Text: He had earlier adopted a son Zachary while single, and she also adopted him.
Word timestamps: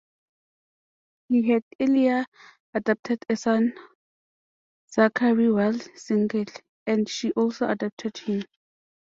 He 1.29 1.47
had 1.51 1.61
earlier 1.79 2.25
adopted 2.73 3.23
a 3.29 3.35
son 3.35 3.75
Zachary 4.91 5.51
while 5.51 5.77
single, 5.93 6.45
and 6.87 7.07
she 7.07 7.31
also 7.33 7.67
adopted 7.69 8.17
him. 8.17 8.41